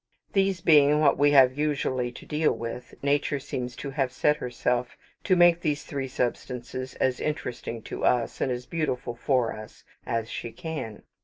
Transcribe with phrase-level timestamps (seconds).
[0.33, 4.97] These being what we have usually to deal with, Nature seems to have set herself
[5.25, 10.27] to make these three substances as interesting to us, and as beautiful for us, as
[10.27, 11.03] she can.